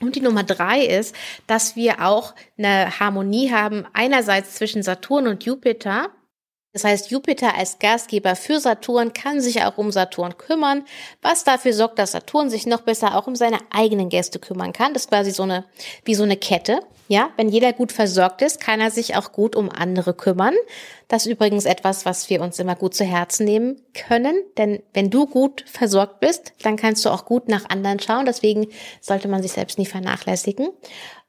Und 0.00 0.16
die 0.16 0.22
Nummer 0.22 0.42
drei 0.42 0.84
ist, 0.84 1.14
dass 1.46 1.76
wir 1.76 2.04
auch 2.04 2.34
eine 2.58 2.98
Harmonie 2.98 3.52
haben, 3.52 3.86
einerseits 3.92 4.56
zwischen 4.56 4.82
Saturn 4.82 5.28
und 5.28 5.44
Jupiter, 5.44 6.10
das 6.72 6.84
heißt, 6.84 7.10
Jupiter 7.10 7.56
als 7.56 7.80
Gastgeber 7.80 8.36
für 8.36 8.60
Saturn 8.60 9.12
kann 9.12 9.40
sich 9.40 9.64
auch 9.64 9.76
um 9.76 9.90
Saturn 9.90 10.38
kümmern, 10.38 10.84
was 11.20 11.42
dafür 11.42 11.72
sorgt, 11.72 11.98
dass 11.98 12.12
Saturn 12.12 12.48
sich 12.48 12.64
noch 12.64 12.82
besser 12.82 13.16
auch 13.16 13.26
um 13.26 13.34
seine 13.34 13.58
eigenen 13.70 14.08
Gäste 14.08 14.38
kümmern 14.38 14.72
kann. 14.72 14.94
Das 14.94 15.02
ist 15.02 15.08
quasi 15.08 15.32
so 15.32 15.42
eine, 15.42 15.64
wie 16.04 16.14
so 16.14 16.22
eine 16.22 16.36
Kette. 16.36 16.80
Ja, 17.08 17.30
wenn 17.36 17.48
jeder 17.48 17.72
gut 17.72 17.90
versorgt 17.90 18.40
ist, 18.40 18.60
kann 18.60 18.80
er 18.80 18.92
sich 18.92 19.16
auch 19.16 19.32
gut 19.32 19.56
um 19.56 19.68
andere 19.68 20.14
kümmern. 20.14 20.54
Das 21.08 21.26
ist 21.26 21.32
übrigens 21.32 21.64
etwas, 21.64 22.06
was 22.06 22.30
wir 22.30 22.40
uns 22.40 22.60
immer 22.60 22.76
gut 22.76 22.94
zu 22.94 23.04
Herzen 23.04 23.44
nehmen 23.46 23.82
können. 23.92 24.44
Denn 24.56 24.80
wenn 24.94 25.10
du 25.10 25.26
gut 25.26 25.64
versorgt 25.66 26.20
bist, 26.20 26.52
dann 26.62 26.76
kannst 26.76 27.04
du 27.04 27.10
auch 27.10 27.24
gut 27.24 27.48
nach 27.48 27.68
anderen 27.68 27.98
schauen. 27.98 28.26
Deswegen 28.26 28.68
sollte 29.00 29.26
man 29.26 29.42
sich 29.42 29.50
selbst 29.50 29.76
nie 29.76 29.86
vernachlässigen. 29.86 30.68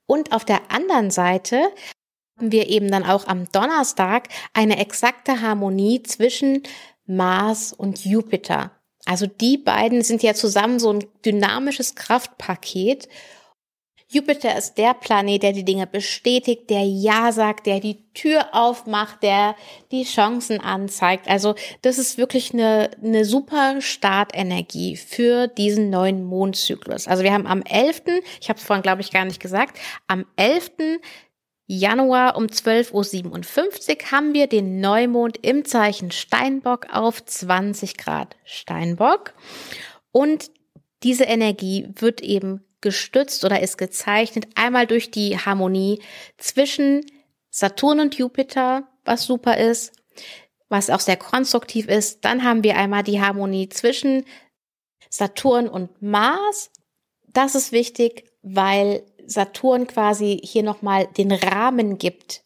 Und 0.05 0.33
auf 0.33 0.45
der 0.45 0.59
anderen 0.69 1.09
Seite 1.09 1.63
wir 2.39 2.69
eben 2.69 2.89
dann 2.89 3.05
auch 3.05 3.27
am 3.27 3.51
Donnerstag 3.51 4.29
eine 4.53 4.79
exakte 4.79 5.41
Harmonie 5.41 6.03
zwischen 6.03 6.63
Mars 7.05 7.73
und 7.73 8.03
Jupiter. 8.05 8.71
Also 9.05 9.25
die 9.27 9.57
beiden 9.57 10.03
sind 10.03 10.23
ja 10.23 10.33
zusammen 10.33 10.79
so 10.79 10.93
ein 10.93 11.05
dynamisches 11.25 11.95
Kraftpaket 11.95 13.07
Jupiter 14.13 14.57
ist 14.57 14.77
der 14.77 14.93
Planet, 14.93 15.41
der 15.41 15.53
die 15.53 15.63
Dinge 15.63 15.87
bestätigt, 15.87 16.69
der 16.69 16.83
Ja 16.83 17.31
sagt, 17.31 17.65
der 17.65 17.79
die 17.79 18.11
Tür 18.13 18.49
aufmacht, 18.51 19.23
der 19.23 19.55
die 19.93 20.03
Chancen 20.03 20.59
anzeigt. 20.59 21.29
Also 21.29 21.55
das 21.81 21.97
ist 21.97 22.17
wirklich 22.17 22.53
eine, 22.53 22.91
eine 23.01 23.23
super 23.23 23.79
Startenergie 23.79 24.97
für 24.97 25.47
diesen 25.47 25.89
neuen 25.89 26.25
Mondzyklus. 26.25 27.07
Also 27.07 27.23
wir 27.23 27.31
haben 27.31 27.47
am 27.47 27.61
11., 27.61 28.01
ich 28.41 28.49
habe 28.49 28.59
es 28.59 28.65
vorhin 28.65 28.83
glaube 28.83 28.99
ich 28.99 29.11
gar 29.11 29.23
nicht 29.23 29.39
gesagt, 29.39 29.79
am 30.07 30.25
11. 30.35 30.71
Januar 31.73 32.35
um 32.35 32.47
12.57 32.47 32.91
Uhr 32.91 34.11
haben 34.11 34.33
wir 34.33 34.47
den 34.47 34.81
Neumond 34.81 35.37
im 35.41 35.63
Zeichen 35.63 36.11
Steinbock 36.11 36.87
auf 36.91 37.23
20 37.23 37.95
Grad 37.95 38.35
Steinbock. 38.43 39.33
Und 40.11 40.51
diese 41.03 41.23
Energie 41.23 41.87
wird 41.95 42.19
eben 42.19 42.65
gestützt 42.81 43.45
oder 43.45 43.61
ist 43.61 43.77
gezeichnet 43.77 44.47
einmal 44.55 44.85
durch 44.85 45.11
die 45.11 45.37
Harmonie 45.37 46.01
zwischen 46.37 47.05
Saturn 47.49 48.01
und 48.01 48.15
Jupiter, 48.15 48.89
was 49.05 49.23
super 49.23 49.55
ist, 49.55 49.93
was 50.67 50.89
auch 50.89 50.99
sehr 50.99 51.15
konstruktiv 51.15 51.87
ist. 51.87 52.25
Dann 52.25 52.43
haben 52.43 52.65
wir 52.65 52.75
einmal 52.75 53.03
die 53.03 53.21
Harmonie 53.21 53.69
zwischen 53.69 54.25
Saturn 55.09 55.69
und 55.69 56.01
Mars. 56.01 56.69
Das 57.29 57.55
ist 57.55 57.71
wichtig, 57.71 58.25
weil 58.41 59.05
Saturn 59.27 59.87
quasi 59.87 60.39
hier 60.43 60.63
nochmal 60.63 61.07
den 61.17 61.31
Rahmen 61.31 61.97
gibt, 61.97 62.43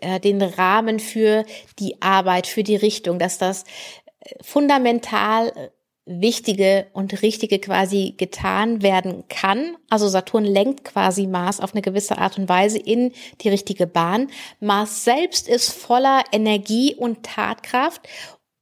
äh, 0.00 0.20
den 0.20 0.42
Rahmen 0.42 1.00
für 1.00 1.44
die 1.78 2.00
Arbeit, 2.02 2.46
für 2.46 2.62
die 2.62 2.76
Richtung, 2.76 3.18
dass 3.18 3.38
das 3.38 3.64
äh, 4.20 4.34
fundamental 4.42 5.72
wichtige 6.08 6.86
und 6.94 7.22
richtige 7.22 7.58
quasi 7.58 8.14
getan 8.16 8.82
werden 8.82 9.24
kann. 9.28 9.76
Also 9.90 10.08
Saturn 10.08 10.44
lenkt 10.44 10.84
quasi 10.84 11.26
Mars 11.26 11.60
auf 11.60 11.74
eine 11.74 11.82
gewisse 11.82 12.18
Art 12.18 12.38
und 12.38 12.48
Weise 12.48 12.78
in 12.78 13.12
die 13.42 13.50
richtige 13.50 13.86
Bahn. 13.86 14.28
Mars 14.58 15.04
selbst 15.04 15.48
ist 15.48 15.70
voller 15.70 16.24
Energie 16.32 16.94
und 16.94 17.24
Tatkraft 17.24 18.08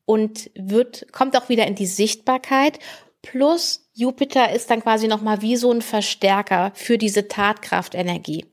und 0.05 0.50
wird, 0.55 1.12
kommt 1.12 1.37
auch 1.37 1.49
wieder 1.49 1.66
in 1.66 1.76
die 1.76 1.87
Sichtbarkeit. 1.87 2.78
Plus 3.23 3.86
Jupiter 3.97 4.53
ist 4.53 4.71
dann 4.71 4.83
quasi 4.83 5.09
nochmal 5.09 5.43
wie 5.43 5.57
so 5.57 5.73
ein 5.73 5.83
Verstärker 5.83 6.71
für 6.75 6.99
diese 6.99 7.29
Tatkraftenergie 7.29 8.45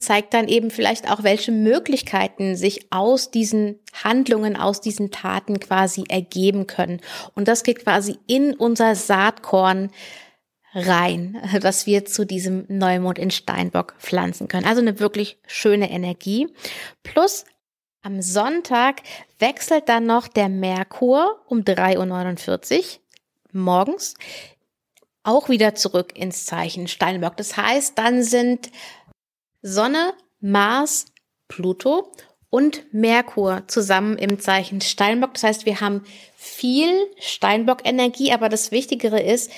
zeigt 0.00 0.32
dann 0.32 0.48
eben 0.48 0.70
vielleicht 0.70 1.10
auch, 1.10 1.22
welche 1.22 1.52
Möglichkeiten 1.52 2.56
sich 2.56 2.90
aus 2.90 3.30
diesen 3.30 3.78
Handlungen, 4.02 4.56
aus 4.56 4.80
diesen 4.80 5.10
Taten 5.10 5.60
quasi 5.60 6.04
ergeben 6.08 6.66
können. 6.66 7.00
Und 7.34 7.48
das 7.48 7.62
geht 7.62 7.84
quasi 7.84 8.18
in 8.26 8.54
unser 8.54 8.94
Saatkorn 8.94 9.90
rein, 10.72 11.40
was 11.60 11.86
wir 11.86 12.06
zu 12.06 12.24
diesem 12.24 12.64
Neumond 12.68 13.18
in 13.18 13.30
Steinbock 13.30 13.94
pflanzen 13.98 14.48
können. 14.48 14.66
Also 14.66 14.80
eine 14.80 14.98
wirklich 14.98 15.38
schöne 15.46 15.90
Energie. 15.90 16.48
Plus 17.02 17.44
am 18.02 18.22
Sonntag 18.22 19.02
wechselt 19.38 19.90
dann 19.90 20.06
noch 20.06 20.28
der 20.28 20.48
Merkur 20.48 21.42
um 21.46 21.60
3.49 21.60 22.78
Uhr 22.78 22.84
morgens 23.52 24.14
auch 25.22 25.48
wieder 25.48 25.74
zurück 25.74 26.16
ins 26.16 26.46
Zeichen 26.46 26.88
Steinbock. 26.88 27.36
Das 27.36 27.56
heißt, 27.56 27.98
dann 27.98 28.22
sind 28.22 28.70
Sonne, 29.62 30.14
Mars, 30.40 31.06
Pluto 31.48 32.12
und 32.48 32.92
Merkur 32.92 33.64
zusammen 33.68 34.16
im 34.16 34.40
Zeichen 34.40 34.80
Steinbock. 34.80 35.34
Das 35.34 35.44
heißt, 35.44 35.66
wir 35.66 35.80
haben 35.80 36.04
viel 36.36 37.06
Steinbock-Energie, 37.18 38.32
aber 38.32 38.48
das 38.48 38.70
Wichtigere 38.70 39.20
ist, 39.20 39.50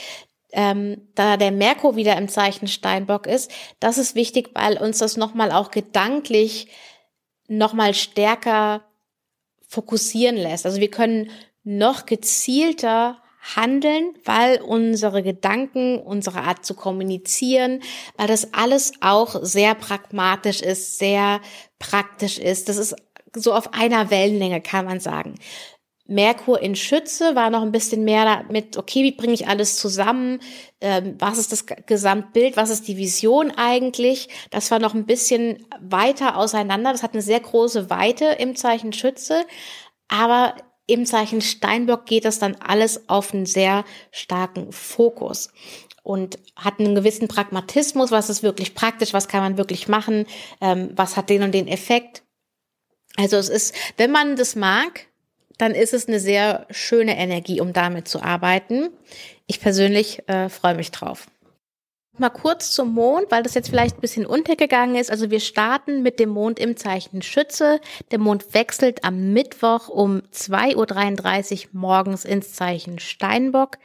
ähm, 0.52 1.09
da 1.14 1.37
der 1.38 1.50
Merkur 1.50 1.97
wieder 1.97 2.16
im 2.16 2.28
Zeichen 2.28 2.69
Steinbock 2.69 3.26
ist, 3.26 3.50
das 3.81 3.97
ist 3.97 4.14
wichtig, 4.14 4.50
weil 4.54 4.76
uns 4.76 4.99
das 4.99 5.16
nochmal 5.16 5.50
auch 5.50 5.71
gedanklich 5.71 6.69
nochmal 7.49 7.95
stärker 7.95 8.85
fokussieren 9.66 10.37
lässt. 10.37 10.66
Also 10.66 10.81
wir 10.81 10.90
können 10.90 11.31
noch 11.64 12.04
gezielter 12.04 13.22
handeln, 13.42 14.14
weil 14.25 14.61
unsere 14.61 15.22
Gedanken, 15.22 15.99
unsere 15.99 16.42
Art 16.42 16.64
zu 16.64 16.75
kommunizieren, 16.75 17.80
weil 18.16 18.28
das 18.28 18.54
alles 18.54 18.92
auch 19.00 19.37
sehr 19.42 19.75
pragmatisch 19.75 20.62
ist, 20.62 20.99
sehr 20.99 21.40
praktisch 21.78 22.38
ist. 22.38 22.68
Das 22.68 22.76
ist 22.76 22.94
so 23.34 23.52
auf 23.52 23.75
einer 23.75 24.11
Wellenlänge, 24.11 24.61
kann 24.61 24.84
man 24.84 25.00
sagen. 25.00 25.34
Merkur 26.06 26.61
in 26.61 26.76
Schütze 26.76 27.34
war 27.34 27.49
noch 27.50 27.62
ein 27.62 27.72
bisschen 27.72 28.04
mehr 28.04 28.25
damit, 28.25 28.76
okay, 28.76 29.02
wie 29.02 29.12
bringe 29.12 29.32
ich 29.32 29.49
alles 29.49 29.76
zusammen? 29.76 30.40
Ähm, 30.80 31.16
was 31.18 31.38
ist 31.38 31.52
das 31.52 31.64
Gesamtbild? 31.66 32.56
Was 32.56 32.70
ist 32.70 32.87
die 32.88 32.96
Vision 32.96 33.52
eigentlich? 33.52 34.28
Das 34.50 34.70
war 34.70 34.78
noch 34.78 34.94
ein 34.94 35.06
bisschen 35.06 35.64
weiter 35.80 36.37
auseinander. 36.37 36.92
Das 36.92 37.02
hat 37.02 37.12
eine 37.12 37.22
sehr 37.22 37.40
große 37.40 37.88
Weite 37.88 38.37
im 38.38 38.56
Zeichen 38.56 38.92
Schütze. 38.92 39.44
Aber 40.08 40.54
im 40.86 41.06
Zeichen 41.06 41.40
Steinbock 41.40 42.06
geht 42.06 42.24
das 42.24 42.38
dann 42.38 42.56
alles 42.56 43.08
auf 43.08 43.32
einen 43.32 43.46
sehr 43.46 43.84
starken 44.10 44.72
Fokus 44.72 45.50
und 46.02 46.38
hat 46.56 46.80
einen 46.80 46.94
gewissen 46.94 47.28
Pragmatismus, 47.28 48.10
was 48.10 48.28
ist 48.28 48.42
wirklich 48.42 48.74
praktisch, 48.74 49.12
was 49.12 49.28
kann 49.28 49.42
man 49.42 49.56
wirklich 49.56 49.88
machen, 49.88 50.26
ähm, 50.60 50.90
was 50.94 51.16
hat 51.16 51.30
den 51.30 51.42
und 51.42 51.52
den 51.52 51.68
Effekt. 51.68 52.22
Also 53.16 53.36
es 53.36 53.48
ist, 53.48 53.74
wenn 53.96 54.10
man 54.10 54.36
das 54.36 54.56
mag, 54.56 55.06
dann 55.58 55.74
ist 55.74 55.94
es 55.94 56.08
eine 56.08 56.18
sehr 56.18 56.66
schöne 56.70 57.16
Energie, 57.16 57.60
um 57.60 57.72
damit 57.72 58.08
zu 58.08 58.22
arbeiten. 58.22 58.88
Ich 59.46 59.60
persönlich 59.60 60.28
äh, 60.28 60.48
freue 60.48 60.74
mich 60.74 60.90
drauf. 60.90 61.26
Mal 62.19 62.28
kurz 62.28 62.73
zum 62.73 62.92
Mond, 62.92 63.31
weil 63.31 63.42
das 63.42 63.54
jetzt 63.54 63.71
vielleicht 63.71 63.97
ein 63.97 64.02
bisschen 64.02 64.26
untergegangen 64.26 64.97
ist. 64.97 65.11
Also 65.11 65.31
wir 65.31 65.40
starten 65.40 66.02
mit 66.02 66.21
dem 66.21 66.28
Mond 66.28 66.59
im 66.59 66.76
Zeichen 66.76 67.23
Schütze. 67.23 67.81
Der 68.11 68.19
Mond 68.19 68.52
wechselt 68.52 69.02
am 69.02 69.33
Mittwoch 69.33 69.88
um 69.88 70.21
2.33 70.31 71.69
Uhr 71.69 71.71
morgens 71.73 72.26
ins 72.26 72.52
Zeichen 72.52 72.99
Steinbock. 72.99 73.78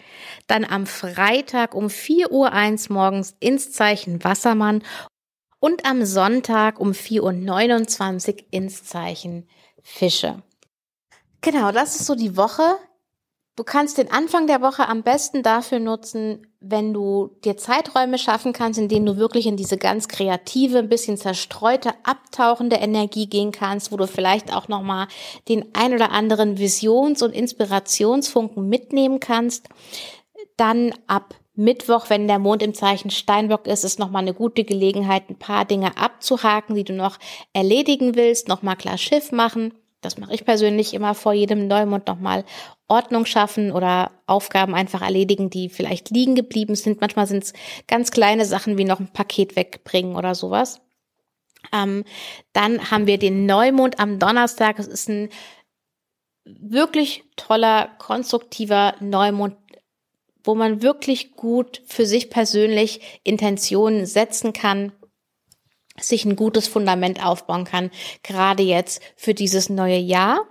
Dann 0.48 0.65
am 0.65 0.88
Freitag 0.88 1.74
um 1.74 1.88
4.01 1.88 2.89
Uhr 2.89 2.93
morgens 2.93 3.36
ins 3.39 3.72
Zeichen 3.72 4.22
Wassermann. 4.25 4.84
Und 5.60 5.86
am 5.86 6.03
Sonntag 6.03 6.81
um 6.81 6.91
4.29 6.91 8.34
Uhr 8.34 8.46
ins 8.51 8.84
Zeichen 8.84 9.48
Fische. 9.81 10.43
Genau, 11.39 11.72
das 11.72 11.96
ist 11.96 12.05
so 12.05 12.13
die 12.13 12.36
Woche. 12.36 12.77
Du 13.57 13.63
kannst 13.63 13.97
den 13.97 14.11
Anfang 14.11 14.45
der 14.45 14.61
Woche 14.61 14.87
am 14.87 15.01
besten 15.01 15.41
dafür 15.41 15.79
nutzen, 15.79 16.45
wenn 16.59 16.93
du 16.93 17.31
dir 17.43 17.57
Zeiträume 17.57 18.19
schaffen 18.19 18.53
kannst, 18.53 18.79
in 18.79 18.87
denen 18.87 19.07
du 19.07 19.17
wirklich 19.17 19.47
in 19.47 19.57
diese 19.57 19.77
ganz 19.79 20.07
kreative, 20.07 20.77
ein 20.77 20.89
bisschen 20.89 21.17
zerstreute, 21.17 21.89
abtauchende 22.03 22.75
Energie 22.75 23.25
gehen 23.25 23.51
kannst, 23.51 23.91
wo 23.91 23.97
du 23.97 24.05
vielleicht 24.05 24.53
auch 24.53 24.67
nochmal 24.67 25.07
den 25.49 25.65
ein 25.73 25.95
oder 25.95 26.11
anderen 26.11 26.59
Visions- 26.59 27.23
und 27.23 27.33
Inspirationsfunken 27.33 28.69
mitnehmen 28.69 29.19
kannst. 29.19 29.69
Dann 30.55 30.93
ab 31.07 31.33
Mittwoch, 31.55 32.11
wenn 32.11 32.27
der 32.27 32.37
Mond 32.37 32.61
im 32.61 32.75
Zeichen 32.75 33.09
Steinbock 33.09 33.65
ist, 33.65 33.83
ist 33.83 33.97
nochmal 33.97 34.21
eine 34.21 34.35
gute 34.35 34.65
Gelegenheit, 34.65 35.31
ein 35.31 35.39
paar 35.39 35.65
Dinge 35.65 35.97
abzuhaken, 35.97 36.75
die 36.75 36.83
du 36.83 36.93
noch 36.93 37.17
erledigen 37.53 38.13
willst, 38.13 38.47
nochmal 38.47 38.75
klar 38.75 38.99
Schiff 38.99 39.31
machen. 39.31 39.73
Das 40.07 40.17
mache 40.17 40.33
ich 40.33 40.45
persönlich 40.45 40.93
immer 40.93 41.13
vor 41.13 41.33
jedem 41.33 41.67
Neumond 41.67 42.07
nochmal 42.07 42.45
Ordnung 42.87 43.25
schaffen 43.25 43.73
oder 43.73 44.11
Aufgaben 44.25 44.73
einfach 44.73 45.01
erledigen, 45.01 45.49
die 45.49 45.67
vielleicht 45.67 46.11
liegen 46.11 46.33
geblieben 46.33 46.75
sind. 46.75 47.01
Manchmal 47.01 47.27
sind 47.27 47.43
es 47.43 47.53
ganz 47.87 48.11
kleine 48.11 48.45
Sachen 48.45 48.77
wie 48.77 48.85
noch 48.85 49.01
ein 49.01 49.11
Paket 49.11 49.57
wegbringen 49.57 50.15
oder 50.15 50.33
sowas. 50.33 50.79
Ähm, 51.73 52.05
dann 52.53 52.89
haben 52.89 53.05
wir 53.05 53.17
den 53.17 53.45
Neumond 53.45 53.99
am 53.99 54.17
Donnerstag. 54.17 54.79
Es 54.79 54.87
ist 54.87 55.09
ein 55.09 55.27
wirklich 56.45 57.25
toller, 57.35 57.89
konstruktiver 57.97 58.95
Neumond, 59.01 59.57
wo 60.45 60.55
man 60.55 60.81
wirklich 60.81 61.33
gut 61.33 61.81
für 61.85 62.05
sich 62.05 62.29
persönlich 62.29 63.19
Intentionen 63.23 64.05
setzen 64.05 64.53
kann 64.53 64.93
sich 65.99 66.25
ein 66.25 66.35
gutes 66.35 66.67
Fundament 66.67 67.25
aufbauen 67.25 67.65
kann, 67.65 67.91
gerade 68.23 68.63
jetzt 68.63 69.01
für 69.15 69.33
dieses 69.33 69.69
neue 69.69 69.97
Jahr. 69.97 70.41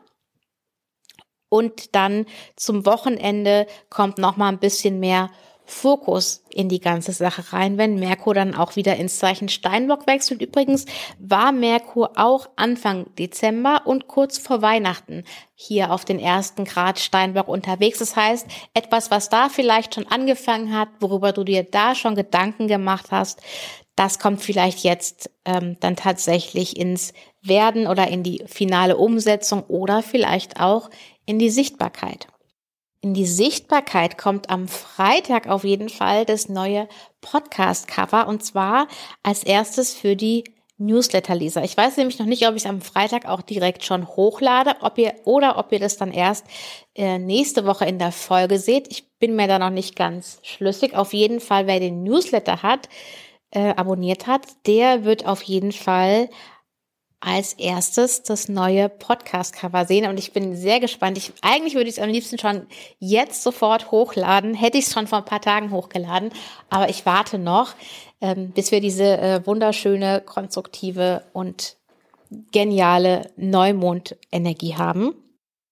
Und 1.49 1.95
dann 1.95 2.27
zum 2.57 2.87
Wochenende 2.87 3.67
kommt 3.89 4.19
noch 4.19 4.37
mal 4.37 4.49
ein 4.49 4.59
bisschen 4.59 4.99
mehr 4.99 5.31
Fokus 5.69 6.45
in 6.51 6.69
die 6.69 6.81
ganze 6.81 7.13
Sache 7.13 7.53
rein, 7.53 7.77
wenn 7.77 7.99
Merkur 7.99 8.35
dann 8.35 8.55
auch 8.55 8.77
wieder 8.77 8.97
ins 8.97 9.19
Zeichen 9.19 9.49
Steinbock 9.49 10.07
wechselt. 10.07 10.41
Übrigens 10.41 10.87
war 11.19 11.51
Merkur 11.51 12.13
auch 12.17 12.49
Anfang 12.55 13.07
Dezember 13.17 13.83
und 13.85 14.07
kurz 14.07 14.39
vor 14.39 14.63
Weihnachten 14.63 15.25
hier 15.57 15.91
auf 15.91 16.05
den 16.05 16.21
ersten 16.21 16.65
Grad 16.65 17.01
Steinbock 17.01 17.49
unterwegs. 17.49 17.99
Das 17.99 18.15
heißt, 18.15 18.47
etwas, 18.75 19.11
was 19.11 19.29
da 19.29 19.49
vielleicht 19.49 19.97
schon 19.97 20.07
angefangen 20.07 20.73
hat, 20.73 20.89
worüber 21.01 21.33
du 21.33 21.43
dir 21.43 21.65
da 21.65 21.97
schon 21.97 22.15
Gedanken 22.15 22.69
gemacht 22.69 23.07
hast, 23.11 23.43
das 23.97 24.19
kommt 24.19 24.43
vielleicht 24.43 24.85
jetzt 24.85 25.31
ähm, 25.45 25.77
dann 25.81 25.97
tatsächlich 25.97 26.77
ins 26.77 27.13
Werden 27.43 27.87
oder 27.87 28.09
in 28.09 28.23
die 28.23 28.45
finale 28.47 28.97
Umsetzung 28.97 29.63
oder 29.65 30.03
vielleicht 30.03 30.61
auch 30.61 30.91
in 31.25 31.39
die 31.39 31.51
Sichtbarkeit. 31.51 32.27
In 33.01 33.15
die 33.15 33.27
Sichtbarkeit 33.27 34.19
kommt 34.19 34.51
am 34.51 34.69
Freitag 34.69 35.49
auf 35.49 35.65
jeden 35.65 35.89
Fall 35.89 36.25
das 36.25 36.49
neue 36.49 36.89
Podcast-Cover 37.21 38.27
und 38.29 38.45
zwar 38.45 38.89
als 39.23 39.45
erstes 39.45 39.95
für 39.95 40.17
die 40.17 40.45
Newsletter-Leser. 40.79 41.65
Ich 41.65 41.77
weiß 41.77 41.97
nämlich 41.97 42.19
noch 42.19 42.27
nicht, 42.27 42.47
ob 42.47 42.55
ich 42.55 42.65
es 42.65 42.69
am 42.69 42.83
Freitag 42.83 43.27
auch 43.27 43.41
direkt 43.41 43.85
schon 43.85 44.07
hochlade, 44.09 44.75
ob 44.81 44.99
ihr 44.99 45.15
oder 45.25 45.57
ob 45.57 45.73
ihr 45.73 45.79
das 45.79 45.97
dann 45.97 46.13
erst 46.13 46.45
äh, 46.95 47.19
nächste 47.19 47.65
Woche 47.65 47.87
in 47.87 47.99
der 47.99 48.13
Folge 48.13 48.59
seht. 48.59 48.89
Ich 48.91 49.09
bin 49.19 49.37
mir 49.37 49.49
da 49.49 49.59
noch 49.59 49.71
nicht 49.71 49.97
ganz 49.97 50.39
schlüssig. 50.43 50.95
Auf 50.95 51.15
jeden 51.15 51.41
Fall, 51.41 51.67
wer 51.67 51.81
den 51.81 52.03
Newsletter 52.03 52.63
hat, 52.63 52.91
äh, 53.57 53.73
abonniert 53.75 54.27
hat, 54.27 54.43
der 54.67 55.05
wird 55.05 55.25
auf 55.25 55.43
jeden 55.43 55.73
Fall 55.73 56.29
als 57.21 57.55
erstes 57.55 58.23
das 58.23 58.51
neue 58.51 58.91
Podcast-Cover 58.91 59.87
sehen 59.87 60.07
und 60.11 60.19
ich 60.19 60.35
bin 60.35 60.55
sehr 60.55 60.79
gespannt. 60.79 61.17
Ich, 61.17 61.33
eigentlich 61.41 61.75
würde 61.75 61.89
ich 61.89 61.97
es 61.97 62.03
am 62.03 62.11
liebsten 62.11 62.39
schon 62.39 62.67
jetzt 62.99 63.43
sofort 63.43 63.91
hochladen. 63.91 64.53
Hätte 64.53 64.77
ich 64.77 64.85
es 64.87 64.93
schon 64.93 65.07
vor 65.07 65.21
ein 65.21 65.25
paar 65.25 65.41
Tagen 65.41 65.71
hochgeladen, 65.71 66.33
aber 66.69 66.91
ich 66.91 67.07
warte 67.07 67.39
noch, 67.39 67.75
ähm, 68.21 68.51
bis 68.51 68.73
wir 68.73 68.83
diese 68.83 69.17
äh, 69.17 69.47
wunderschöne, 69.47 70.21
konstruktive 70.21 71.25
und 71.33 71.79
geniale 72.53 73.33
Neumond-Energie 73.37 74.75
haben. 74.77 75.15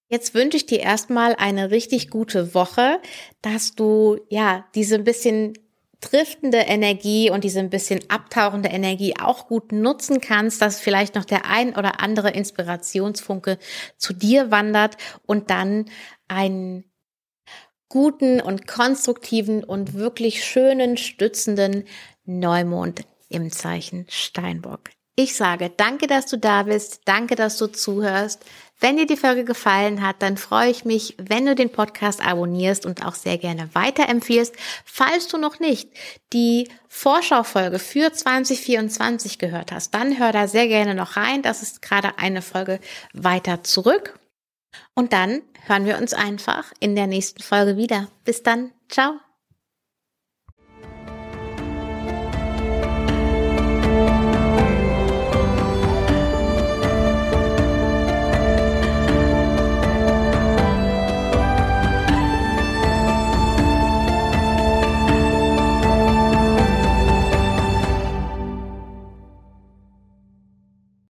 Jetzt 0.09 0.33
wünsche 0.33 0.57
ich 0.57 0.65
dir 0.65 0.81
erstmal 0.81 1.35
eine 1.35 1.71
richtig 1.71 2.09
gute 2.09 2.55
Woche, 2.55 2.99
dass 3.43 3.75
du 3.75 4.19
ja 4.31 4.65
diese 4.75 4.95
ein 4.95 5.05
bisschen 5.05 5.53
driftende 6.01 6.59
Energie 6.59 7.31
und 7.31 7.45
diese 7.45 7.61
ein 7.61 7.71
bisschen 7.71 8.01
abtauchende 8.09 8.69
Energie 8.69 9.15
auch 9.21 9.47
gut 9.47 9.73
nutzen 9.73 10.21
kannst, 10.21 10.61
dass 10.61 10.81
vielleicht 10.81 11.15
noch 11.15 11.25
der 11.25 11.47
ein 11.47 11.77
oder 11.77 12.01
andere 12.01 12.31
Inspirationsfunke 12.31 13.59
zu 13.97 14.13
dir 14.13 14.51
wandert 14.51 14.97
und 15.27 15.51
dann 15.51 15.87
einen 16.29 16.85
guten 17.89 18.41
und 18.41 18.67
konstruktiven 18.67 19.63
und 19.63 19.95
wirklich 19.95 20.45
schönen, 20.45 20.97
stützenden 20.97 21.85
Neumond 22.25 23.03
im 23.29 23.51
Zeichen 23.53 24.07
Steinbock. 24.09 24.91
Ich 25.17 25.37
sage 25.37 25.71
danke, 25.77 26.09
dass 26.09 26.27
du 26.27 26.37
da 26.37 26.65
bist, 26.65 27.03
danke, 27.05 27.37
dass 27.37 27.57
du 27.57 27.69
zuhörst. 27.69 28.45
Wenn 28.81 28.97
dir 28.97 29.07
die 29.07 29.17
Folge 29.17 29.45
gefallen 29.45 30.03
hat, 30.07 30.17
dann 30.21 30.37
freue 30.37 30.71
ich 30.71 30.85
mich, 30.85 31.15
wenn 31.17 31.47
du 31.47 31.55
den 31.55 31.71
Podcast 31.71 32.25
abonnierst 32.25 32.87
und 32.87 33.05
auch 33.07 33.15
sehr 33.15 33.39
gerne 33.39 33.69
weiterempfiehlst. 33.75 34.55
Falls 34.85 35.29
du 35.29 35.39
noch 35.39 35.61
nicht 35.61 35.91
die 36.33 36.69
Vorschaufolge 36.89 37.79
für 37.79 38.13
2024 38.13 39.39
gehört 39.39 39.73
hast, 39.73 39.95
dann 39.95 40.19
hör 40.19 40.33
da 40.33 40.49
sehr 40.49 40.69
gerne 40.69 40.95
noch 40.95 41.17
rein. 41.17 41.43
Das 41.43 41.63
ist 41.63 41.83
gerade 41.83 42.19
eine 42.19 42.43
Folge 42.43 42.81
weiter 43.13 43.63
zurück. 43.63 44.19
Und 44.95 45.13
dann 45.13 45.43
hören 45.67 45.87
wir 45.87 45.99
uns 45.99 46.13
einfach 46.13 46.73
in 46.81 46.95
der 46.97 47.07
nächsten 47.07 47.43
Folge 47.43 47.77
wieder. 47.77 48.09
Bis 48.25 48.43
dann. 48.43 48.73
Ciao. 48.89 49.24